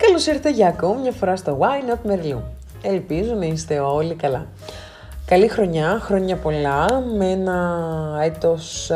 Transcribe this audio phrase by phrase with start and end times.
[0.00, 2.42] Καλώς ήρθατε για ακόμη μια φορά στο Why Not Merlin.
[2.82, 4.46] Ελπίζω να είστε όλοι καλά.
[5.26, 8.90] Καλή χρονιά, χρόνια πολλά, με ένα έτος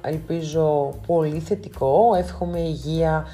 [0.00, 2.14] ελπίζω πολύ θετικό.
[2.18, 3.26] Εύχομαι υγεία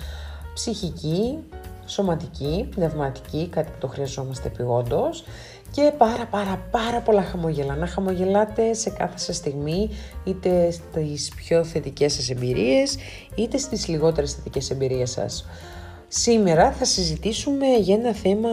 [0.54, 1.38] ψυχική,
[1.86, 5.24] σωματική, πνευματική, κάτι που το χρειαζόμαστε επιγόντως
[5.70, 7.76] και πάρα πάρα πάρα πολλά χαμογελά.
[7.76, 9.90] Να χαμογελάτε σε κάθε σας στιγμή,
[10.24, 12.96] είτε στις πιο θετικές σας εμπειρίες,
[13.34, 15.46] είτε στις λιγότερες θετικές εμπειρίες σας.
[16.12, 18.48] Σήμερα θα συζητήσουμε για ένα θέμα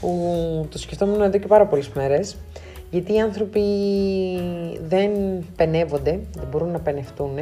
[0.00, 2.36] που το σκεφτόμουν εδώ και πάρα πολλές μέρες,
[2.90, 3.62] γιατί οι άνθρωποι
[4.88, 5.10] δεν
[5.56, 7.38] πενεύονται, δεν μπορούν να πενευτούν,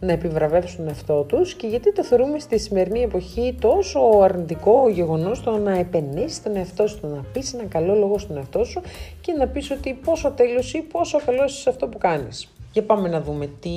[0.00, 5.42] να επιβραβεύσουν τον εαυτό τους και γιατί το θεωρούμε στη σημερινή εποχή τόσο αρνητικό γεγονός
[5.42, 8.80] το να επενέσεις τον εαυτό σου, το να πεις ένα καλό λόγο στον εαυτό σου
[9.20, 12.48] και να πεις ότι πόσο τέλειος ή πόσο καλός είσαι σε αυτό που κάνεις.
[12.72, 13.70] Για πάμε να δούμε τι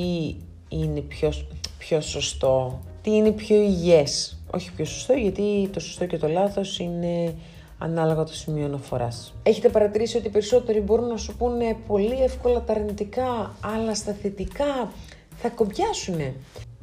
[0.70, 1.31] είναι πιο,
[1.78, 4.38] πιο σωστό, τι είναι πιο υγιές.
[4.54, 7.34] Όχι πιο σωστό γιατί το σωστό και το λάθος είναι
[7.78, 9.34] ανάλογα το σημείο αναφοράς.
[9.44, 14.14] Έχετε παρατηρήσει ότι οι περισσότεροι μπορούν να σου πούνε πολύ εύκολα τα αρνητικά, αλλά στα
[14.22, 14.92] θετικά
[15.36, 16.20] θα κομπιάσουν.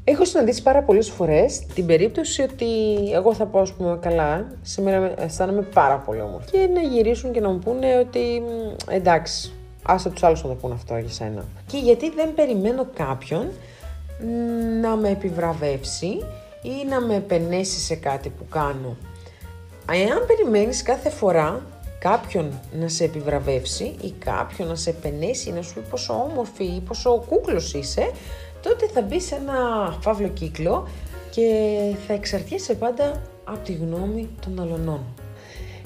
[0.04, 2.66] Έχω συναντήσει πάρα πολλές φορές την περίπτωση ότι
[3.12, 6.50] εγώ θα πω, ας πούμε, καλά, σήμερα αισθάνομαι πάρα πολύ όμορφη.
[6.50, 8.42] Και να γυρίσουν και να μου πούνε ότι
[8.88, 11.44] εντάξει, άσε τους άλλους να το πούνε αυτό για σένα.
[11.66, 13.48] Και γιατί δεν περιμένω κάποιον
[14.80, 16.24] να με επιβραβεύσει
[16.62, 18.96] ή να με επενέσει σε κάτι που κάνω.
[19.92, 21.62] Εάν περιμένεις κάθε φορά
[21.98, 26.80] κάποιον να σε επιβραβεύσει ή κάποιον να σε επενέσει, να σου πει πόσο όμορφη ή
[26.80, 28.10] πόσο κούκλος είσαι,
[28.62, 29.56] τότε θα μπει σε ένα
[30.00, 30.88] φαύλο κύκλο
[31.30, 31.50] και
[32.06, 35.00] θα εξαρτιέσαι πάντα από τη γνώμη των αλλωνών.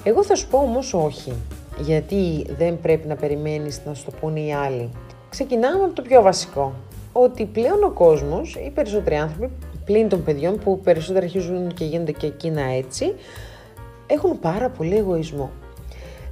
[0.04, 1.32] Εγώ θα σου πω όμως όχι,
[1.78, 4.90] γιατί δεν πρέπει να περιμένεις να σου το πούνε οι άλλοι.
[5.28, 6.74] Ξεκινάμε από το πιο βασικό,
[7.12, 9.50] ότι πλέον ο κόσμος, οι περισσότεροι άνθρωποι,
[9.84, 13.14] πλην των παιδιών που περισσότερο αρχίζουν και γίνονται και εκείνα έτσι,
[14.06, 15.50] έχουν πάρα πολύ εγωισμό.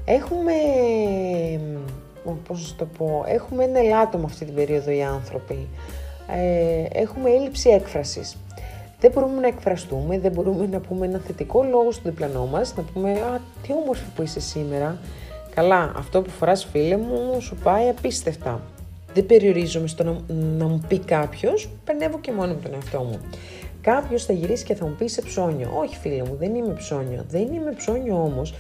[0.05, 0.53] Έχουμε,
[2.49, 5.69] πώς το πω, έχουμε ένα ελάττωμα αυτή την περίοδο οι άνθρωποι.
[6.29, 8.37] Ε, έχουμε έλλειψη έκφρασης.
[9.01, 12.83] Δεν μπορούμε να εκφραστούμε, δεν μπορούμε να πούμε ένα θετικό λόγο στον διπλανό μας, να
[12.83, 14.99] πούμε «Α, τι όμορφη που είσαι σήμερα».
[15.55, 18.61] Καλά, αυτό που φοράς φίλε μου σου πάει απίστευτα.
[19.15, 23.19] Δεν περιορίζομαι στο να, να μου πει κάποιος, περνεύω και μόνο με τον εαυτό μου.
[23.81, 25.71] Κάποιος θα γυρίσει και θα μου πει σε ψώνιο.
[25.79, 27.25] Όχι, φίλε μου, δεν είμαι ψώνιο.
[27.29, 28.55] Δεν είμαι ψώνιο όμως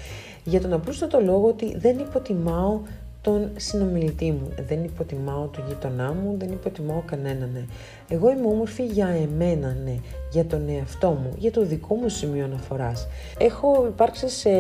[0.44, 2.80] για τον απλούστατο λόγο ότι δεν υποτιμάω
[3.22, 4.48] τον συνομιλητή μου.
[4.68, 7.50] Δεν υποτιμάω τον γείτονά μου, δεν υποτιμάω κανέναν.
[7.52, 7.64] Ναι.
[8.08, 9.94] Εγώ είμαι όμορφη για εμένα, ναι.
[10.32, 13.08] Για τον εαυτό μου, για το δικό μου σημείο αναφοράς.
[13.38, 14.50] Έχω υπάρξει σε,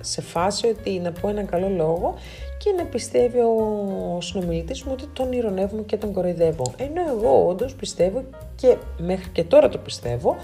[0.00, 2.14] σε φάση ότι να πω έναν καλό λόγο
[2.58, 6.72] και να πιστεύει ο συνομιλητής μου ότι τον ηρωνεύω και τον κοροϊδεύω.
[6.76, 8.22] Ενώ εγώ όντως πιστεύω
[8.54, 10.36] και μέχρι και τώρα το πιστεύω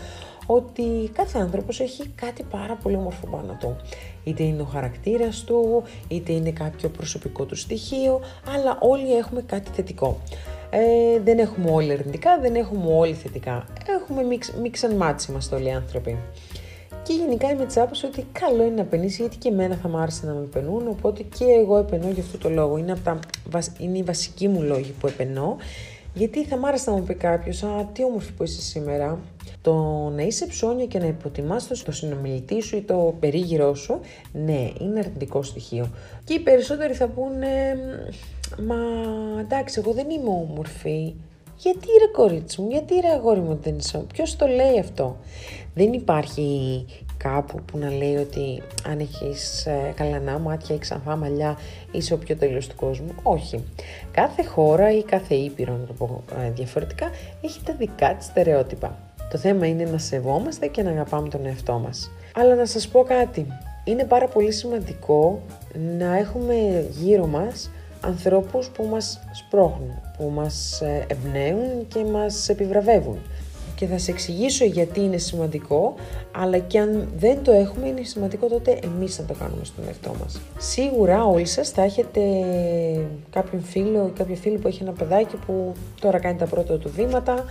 [0.46, 3.76] ότι κάθε άνθρωπος έχει κάτι πάρα πολύ όμορφο πάνω του.
[4.24, 8.20] Είτε είναι ο χαρακτήρας του, είτε είναι κάποιο προσωπικό του στοιχείο,
[8.54, 10.20] αλλά όλοι έχουμε κάτι θετικό.
[10.70, 13.66] Ε, δεν έχουμε όλοι αρνητικά, δεν έχουμε όλοι θετικά.
[13.86, 14.22] Έχουμε
[14.62, 16.18] mix, and match είμαστε όλοι οι άνθρωποι.
[17.02, 19.96] Και γενικά είμαι της άποψης ότι καλό είναι να πενήσει, γιατί και εμένα θα μου
[19.96, 22.76] άρεσε να με πενούν, οπότε και εγώ επενώ για αυτό το λόγο.
[22.76, 23.18] Είναι, από τα,
[23.78, 25.56] είναι οι βασικοί μου λόγοι που επενώ,
[26.16, 29.18] γιατί θα μ' άρεσε να μου πει κάποιος, Α, τι όμορφη που είσαι σήμερα.
[29.62, 29.74] Το
[30.14, 34.00] να είσαι ψώνιο και να υποτιμάς το συνομιλητή σου ή το περίγυρό σου,
[34.32, 35.90] ναι, είναι αρνητικό στοιχείο.
[36.24, 37.48] Και οι περισσότεροι θα πούνε,
[38.66, 38.76] Μα
[39.40, 41.14] εντάξει, εγώ δεν είμαι όμορφη.
[41.56, 45.16] Γιατί ρε κορίτσι μου, γιατί ρε αγόρι μου δεν είσαι Ποιος το λέει αυτό;
[45.74, 46.84] Δεν υπάρχει
[47.16, 51.58] κάπου που να λέει ότι αν έχεις ε, καλανά μάτια ή ξανθά μαλλιά
[51.92, 53.14] είσαι ο πιο τέλειος του κόσμου.
[53.22, 53.64] Όχι.
[54.10, 57.10] Κάθε χώρα ή κάθε ήπειρο, να το πω ε, διαφορετικά,
[57.40, 58.98] έχει τα δικά της στερεότυπα.
[59.30, 62.10] Το θέμα είναι να σεβόμαστε και να αγαπάμε τον εαυτό μας.
[62.34, 63.46] Αλλά να σας πω κάτι.
[63.84, 65.40] Είναι πάρα πολύ σημαντικό
[65.98, 73.18] να έχουμε γύρω μας ανθρώπους που μας σπρώχνουν, που μας ε, εμπνέουν και μας επιβραβεύουν.
[73.76, 75.94] Και θα σε εξηγήσω γιατί είναι σημαντικό,
[76.32, 80.14] αλλά και αν δεν το έχουμε είναι σημαντικό τότε εμείς να το κάνουμε στον εαυτό
[80.20, 80.40] μας.
[80.58, 82.20] Σίγουρα όλοι σας θα έχετε
[83.30, 86.90] κάποιον φίλο ή κάποια φίλη που έχει ένα παιδάκι που τώρα κάνει τα πρώτα του
[86.96, 87.44] βήματα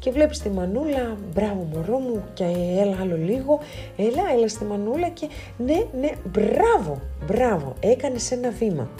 [0.00, 2.44] και βλέπεις τη μανούλα, μπράβο μωρό μου και
[2.78, 3.60] έλα άλλο λίγο,
[3.96, 8.90] έλα, έλα στη μανούλα και ναι, ναι, μπράβο, μπράβο, έκανες ένα βήμα.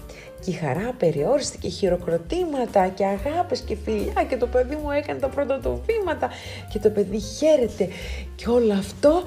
[0.45, 5.19] Και η χαρά περιόριστη και χειροκροτήματα και αγάπες και φιλιά και το παιδί μου έκανε
[5.19, 6.31] τα πρώτα του βήματα
[6.73, 7.89] και το παιδί χαίρεται
[8.35, 9.23] και όλο αυτό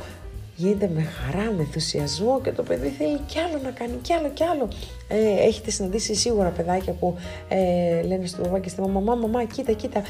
[0.55, 4.29] γίνεται με χαρά, με ενθουσιασμό και το παιδί θέλει κι άλλο να κάνει, κι άλλο,
[4.29, 4.67] κι άλλο.
[5.07, 7.15] Ε, έχετε συναντήσει σίγουρα παιδάκια που
[7.47, 10.01] ε, λένε στο παπά και στη μαμά, μαμά, μαμά, κοίτα, κοίτα.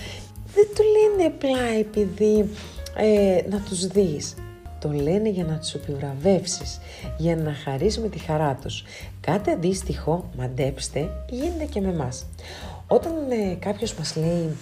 [0.55, 0.83] Δεν το
[1.17, 2.49] λένε απλά επειδή
[2.95, 4.35] ε, να τους δεις.
[4.79, 6.79] Το λένε για να τους επιβραβεύσεις,
[7.17, 8.83] για να χαρίσει με τη χαρά τους.
[9.21, 12.25] Κάτι αντίστοιχο, μαντέψτε, γίνεται και με μας.
[12.87, 14.55] Όταν ε, κάποιος μας λέει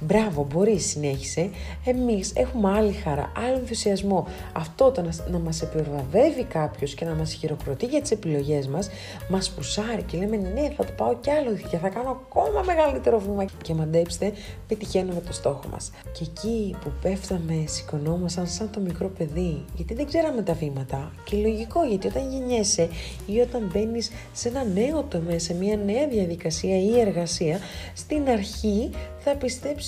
[0.00, 1.50] Μπράβο, μπορείς, συνέχισε.
[1.84, 4.26] Εμείς έχουμε άλλη χαρά, άλλο ενθουσιασμό.
[4.52, 8.90] Αυτό το να, να μας επιβραβεύει κάποιος και να μας χειροκροτεί για τις επιλογές μας,
[9.28, 13.18] μας πουσάρει και λέμε ναι, θα το πάω κι άλλο και θα κάνω ακόμα μεγαλύτερο
[13.18, 13.44] βήμα.
[13.62, 14.32] Και μαντέψτε,
[14.68, 15.90] πετυχαίνουμε το στόχο μας.
[16.12, 21.12] Και εκεί που πέφταμε, σηκωνόμασταν σαν το μικρό παιδί, γιατί δεν ξέραμε τα βήματα.
[21.24, 22.88] Και λογικό, γιατί όταν γεννιέσαι
[23.26, 27.58] ή όταν μπαίνεις σε ένα νέο τομέα, σε μια νέα διαδικασία ή εργασία,
[27.94, 29.30] στην αρχή θα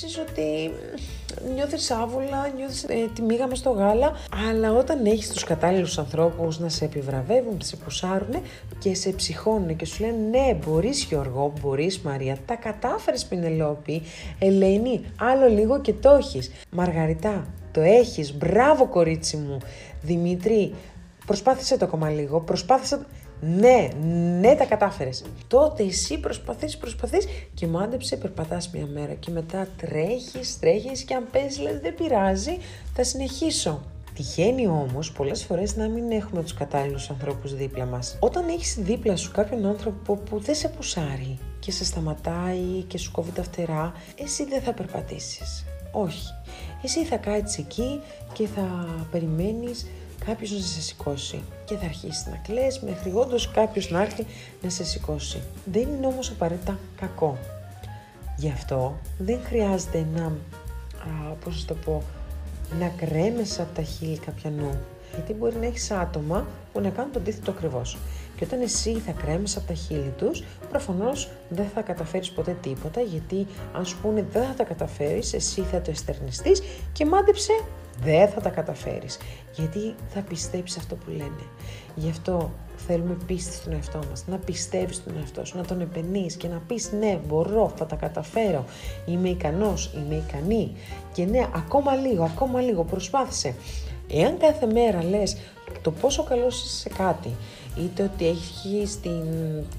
[0.01, 0.71] πιστέψεις ότι
[1.55, 4.13] νιώθεις άβολα, νιώθεις ε, τη μίγα στο γάλα,
[4.49, 8.43] αλλά όταν έχεις τους κατάλληλους ανθρώπους να σε επιβραβεύουν, να σε πουσάρουν
[8.79, 14.03] και σε ψυχώνουν και σου λένε ναι μπορείς Γιώργο, μπορείς Μαρία, τα κατάφερες Πινελόπη,
[14.39, 16.51] Ελένη, άλλο λίγο και το έχεις.
[16.71, 19.59] Μαργαριτά, το έχεις, μπράβο κορίτσι μου,
[20.03, 20.75] Δημήτρη,
[21.27, 23.07] προσπάθησε το ακόμα λίγο, προσπάθησε
[23.41, 23.89] ναι,
[24.41, 25.25] ναι τα κατάφερες.
[25.47, 31.27] Τότε εσύ προσπαθείς, προσπαθείς και μάντεψε, περπατάς μια μέρα και μετά τρέχεις, τρέχεις και αν
[31.31, 32.59] πες λες δεν πειράζει,
[32.95, 33.83] θα συνεχίσω.
[34.15, 38.17] Τυχαίνει όμως πολλές φορές να μην έχουμε τους κατάλληλους ανθρώπους δίπλα μας.
[38.21, 43.11] Όταν έχεις δίπλα σου κάποιον άνθρωπο που δεν σε πουσάρει και σε σταματάει και σου
[43.11, 43.93] κόβει τα φτερά,
[44.23, 45.65] εσύ δεν θα περπατήσεις.
[45.93, 46.27] Όχι.
[46.83, 48.01] Εσύ θα κάτσεις εκεί
[48.33, 49.87] και θα περιμένεις
[50.25, 54.27] κάποιος να σε σηκώσει και θα αρχίσεις να κλαις μέχρι όντως κάποιος να έρθει
[54.63, 55.43] να σε σηκώσει.
[55.65, 57.39] Δεν είναι όμως απαραίτητα κακό.
[58.37, 62.03] Γι' αυτό δεν χρειάζεται να, α, πώς το πω,
[62.79, 64.79] να κρέμεσαι από τα χείλη κάποιανού.
[65.15, 67.99] Γιατί μπορεί να έχεις άτομα που να κάνουν το αντίθετο ακριβώς.
[68.37, 73.01] Και όταν εσύ θα κρέμεσαι από τα χείλη τους, προφανώς δεν θα καταφέρεις ποτέ τίποτα,
[73.01, 76.63] γιατί αν σου πούνε δεν θα τα καταφέρεις, εσύ θα το εστερνιστείς
[76.93, 77.53] και μάντεψε
[78.03, 79.19] δεν θα τα καταφέρεις.
[79.55, 81.45] Γιατί θα πιστέψεις αυτό που λένε.
[81.95, 82.51] Γι' αυτό
[82.87, 84.25] θέλουμε πίστη στον εαυτό μας.
[84.27, 87.97] Να πιστεύεις στον εαυτό σου, να τον επενείς και να πεις ναι, μπορώ, θα τα
[87.97, 88.65] καταφέρω.
[89.07, 90.77] Είμαι ικανός, είμαι ικανή.
[91.13, 93.55] Και ναι, ακόμα λίγο, ακόμα λίγο, προσπάθησε.
[94.13, 95.37] Εάν κάθε μέρα λες
[95.83, 97.31] το πόσο καλό είσαι σε κάτι,
[97.79, 99.25] είτε ότι έχει την,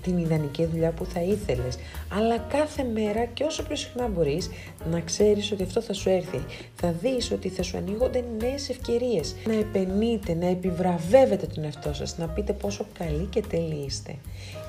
[0.01, 1.77] την ιδανική δουλειά που θα ήθελες,
[2.17, 4.49] αλλά κάθε μέρα και όσο πιο συχνά μπορείς
[4.91, 6.43] να ξέρεις ότι αυτό θα σου έρθει.
[6.75, 9.35] Θα δεις ότι θα σου ανοίγονται νέες ευκαιρίες.
[9.45, 14.15] Να επενείτε, να επιβραβεύετε τον εαυτό σας, να πείτε πόσο καλή και τέλειοι είστε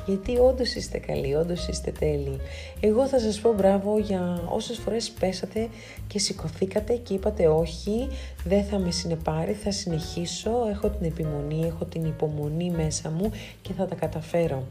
[0.08, 2.40] γιατί όντως είστε καλοί, όντως είστε τέλειοι.
[2.80, 5.68] Εγώ θα σας πω μπράβο για όσες φορές πέσατε
[6.06, 8.08] και σηκωθήκατε και είπατε όχι,
[8.44, 13.30] δεν θα με συνεπάρει, θα συνεχίσω, έχω την επιμονή, έχω την υπομονή μέσα μου
[13.62, 14.66] και θα τα καταφέρω.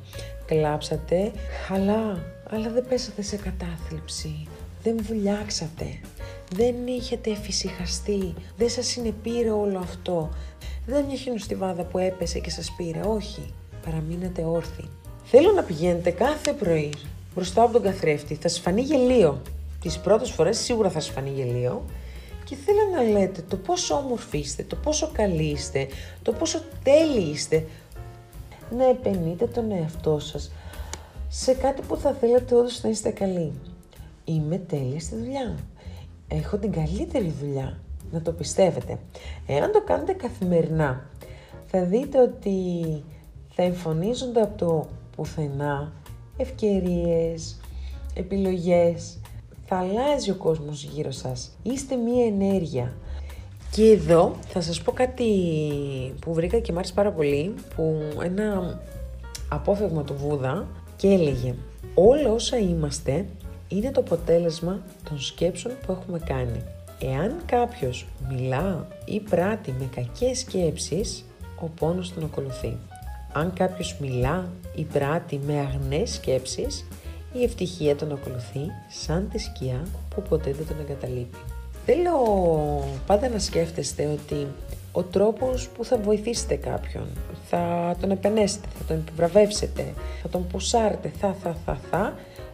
[0.45, 1.31] Κλάψατε,
[1.69, 4.47] αλλά, αλλά δεν πέσατε σε κατάθλιψη,
[4.83, 5.85] δεν βουλιάξατε,
[6.55, 10.29] δεν είχετε εφησυχαστεί, δεν σας συνεπήρε όλο αυτό.
[10.85, 13.53] Δεν μια χινοστιβάδα που έπεσε και σας πήρε, όχι,
[13.85, 14.89] παραμείνατε όρθιοι.
[15.29, 16.93] Θέλω να πηγαίνετε κάθε πρωί
[17.35, 18.35] μπροστά από τον καθρέφτη.
[18.35, 19.41] Θα σας φανεί γελίο.
[19.81, 21.83] Τις πρώτες φορές σίγουρα θα σας φανεί γελίο.
[22.43, 25.87] Και θέλω να λέτε το πόσο όμορφοι είστε, το πόσο καλοί είστε,
[26.21, 27.65] το πόσο τέλειοι είστε.
[28.77, 30.51] Να επενείτε τον εαυτό σας
[31.27, 33.53] σε κάτι που θα θέλατε όντως να είστε καλοί.
[34.23, 35.55] Είμαι τέλεια στη δουλειά.
[36.27, 37.79] Έχω την καλύτερη δουλειά.
[38.11, 38.99] Να το πιστεύετε.
[39.47, 41.09] Εάν το κάνετε καθημερινά,
[41.65, 42.59] θα δείτε ότι
[43.49, 44.87] θα εμφανίζονται από το
[45.17, 45.93] πουθενά,
[46.37, 47.59] ευκαιρίες,
[48.13, 49.19] επιλογές.
[49.65, 51.51] Θα αλλάζει ο κόσμος γύρω σας.
[51.63, 52.93] Είστε μία ενέργεια.
[53.71, 55.25] Και εδώ θα σας πω κάτι
[56.21, 58.79] που βρήκα και μ' άρεσε πάρα πολύ, που ένα
[59.49, 61.55] απόφευγμα του Βούδα και έλεγε
[61.93, 63.25] «Όλα όσα είμαστε
[63.67, 66.63] είναι το αποτέλεσμα των σκέψεων που έχουμε κάνει.
[66.99, 71.25] Εάν κάποιος μιλά ή πράττει με κακές σκέψεις,
[71.61, 72.77] ο πόνος τον ακολουθεί.
[73.37, 76.87] Αν κάποιος μιλά ή πράττει με αγνές σκέψεις,
[77.33, 79.83] η ευτυχία τον ακολουθεί σαν τη σκιά
[80.15, 81.37] που ποτέ δεν τον εγκαταλείπει.
[81.85, 82.13] Θέλω
[83.05, 84.47] πάντα να σκέφτεστε ότι
[84.91, 87.07] ο τρόπος που θα βοηθήσετε κάποιον,
[87.49, 92.13] θα τον επενέσετε, θα τον επιβραβεύσετε, θα τον πουσάρετε, θα, θα, θα, θα,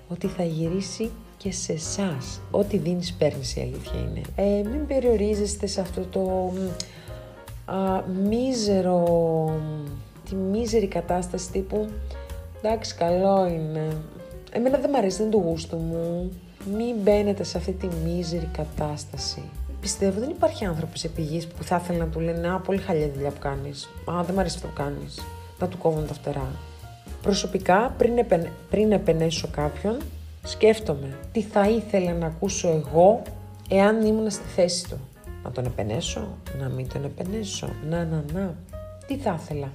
[0.10, 2.42] ότι θα γυρίσει και σε εσάς.
[2.52, 4.22] Ό,τι δίνεις παίρνεις η αλήθεια είναι.
[4.36, 6.54] Ε, μην περιορίζεστε σε αυτό το
[7.66, 9.04] α, μίζερο
[10.34, 11.90] τη μίζερη κατάσταση τύπου
[12.62, 13.98] εντάξει καλό είναι,
[14.52, 16.32] εμένα δεν μου αρέσει, δεν είναι το γούστο μου,
[16.76, 19.42] μην μπαίνετε σε αυτή τη μίζερη κατάσταση.
[19.82, 23.30] Πιστεύω δεν υπάρχει άνθρωπος επί που θα ήθελε να του λένε Α, πολύ χαλιά δουλειά
[23.30, 23.90] που κάνεις.
[24.12, 25.22] Α, δεν μου αρέσει αυτό που κάνεις.
[25.60, 26.48] Να του κόβουν τα φτερά.
[27.22, 28.48] Προσωπικά, πριν, επεν...
[28.70, 29.98] πριν επενέσω κάποιον,
[30.44, 33.22] σκέφτομαι τι θα ήθελα να ακούσω εγώ
[33.70, 35.00] εάν ήμουν στη θέση του.
[35.44, 36.28] να τον επενέσω,
[36.60, 38.56] να μην τον επενέσω, να, να, να.
[39.08, 39.72] Τι θα ήθελα.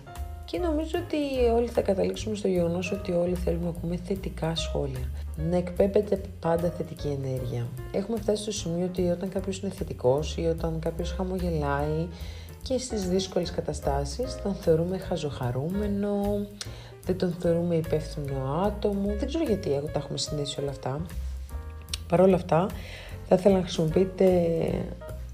[0.50, 5.10] Και νομίζω ότι όλοι θα καταλήξουμε στο γεγονός ότι όλοι θέλουμε να ακούμε θετικά σχόλια.
[5.50, 7.66] Να εκπέμπεται πάντα θετική ενέργεια.
[7.92, 12.08] Έχουμε φτάσει στο σημείο ότι όταν κάποιος είναι θετικός ή όταν κάποιος χαμογελάει
[12.62, 16.46] και στις δύσκολες καταστάσεις τον θεωρούμε χαζοχαρούμενο,
[17.04, 19.14] δεν τον θεωρούμε υπεύθυνο άτομο.
[19.18, 21.00] Δεν ξέρω γιατί τα έχουμε συνδέσει όλα αυτά.
[22.08, 22.66] Παρ' όλα αυτά,
[23.28, 24.24] θα ήθελα να χρησιμοποιείτε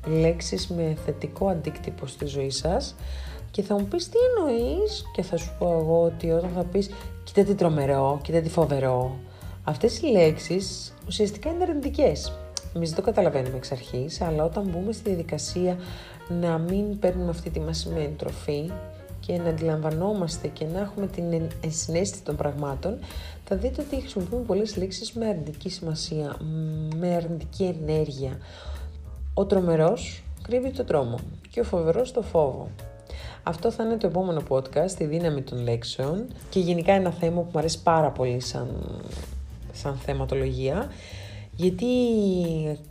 [0.06, 2.94] λέξεις με θετικό αντίκτυπο στη ζωή σας
[3.54, 6.90] και θα μου πεις τι εννοείς; Και θα σου πω εγώ ότι όταν θα πεις
[7.24, 9.16] κοίτα τι τρομερό, κοίτα τι φοβερό,
[9.64, 12.32] αυτές οι λέξεις ουσιαστικά είναι αρνητικές.
[12.74, 15.76] Εμείς δεν το καταλαβαίνουμε εξ αρχής, αλλά όταν μπούμε στη διαδικασία
[16.40, 18.70] να μην παίρνουμε αυτή τη μασημένη τροφή
[19.20, 22.98] και να αντιλαμβανόμαστε και να έχουμε την ενσυναίσθηση των πραγμάτων,
[23.44, 26.36] θα δείτε ότι χρησιμοποιούμε πολλές λέξεις με αρνητική σημασία,
[26.96, 28.38] με αρνητική ενέργεια.
[29.34, 31.18] Ο τρομερός κρύβει το τρόμο
[31.50, 32.68] και ο φοβερός το φόβο.
[33.46, 37.48] Αυτό θα είναι το επόμενο podcast, η δύναμη των λέξεων και γενικά ένα θέμα που
[37.52, 38.68] μου αρέσει πάρα πολύ σαν,
[39.72, 40.88] σαν θεματολογία
[41.56, 41.86] γιατί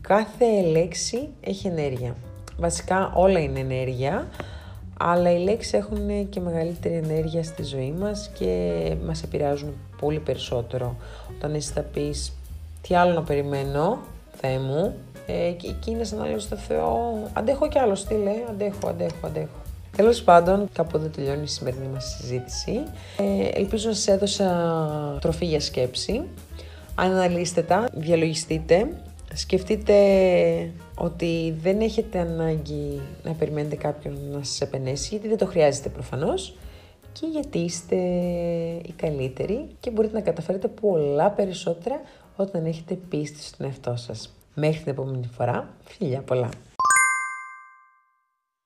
[0.02, 2.16] κάθε λέξη έχει ενέργεια.
[2.58, 4.28] Βασικά όλα είναι ενέργεια,
[5.00, 10.96] αλλά οι λέξεις έχουν και μεγαλύτερη ενέργεια στη ζωή μας και μας επηρεάζουν πολύ περισσότερο.
[11.36, 12.34] Όταν εσύ θα πεις
[12.82, 14.00] τι άλλο να περιμένω,
[14.32, 14.96] Θεέ μου,
[15.28, 18.88] ε, και εκεί είναι σαν να λέω στο Θεό, αντέχω κι άλλο, τι λέει, αντέχω,
[18.88, 19.63] αντέχω, αντέχω.
[19.98, 22.84] Τέλος πάντων, κάπου εδώ τελειώνει η σημερινή μας συζήτηση.
[23.18, 26.22] Ε, ελπίζω να σας έδωσα τροφή για σκέψη.
[26.96, 28.88] Αναλύστε τα, διαλογιστείτε,
[29.34, 29.94] σκεφτείτε
[30.96, 36.56] ότι δεν έχετε ανάγκη να περιμένετε κάποιον να σας επενέσει, γιατί δεν το χρειάζεται προφανώς
[37.14, 37.96] και γιατί είστε
[38.86, 42.02] οι καλύτεροι και μπορείτε να καταφέρετε πολλά περισσότερα
[42.36, 44.34] όταν έχετε πίστη στον εαυτό σας.
[44.56, 46.50] Μέχρι την επόμενη φορά, φιλιά πολλά!